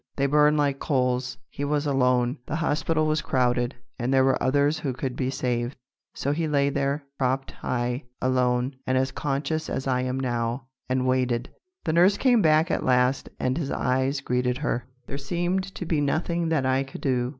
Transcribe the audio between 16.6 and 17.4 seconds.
I could do.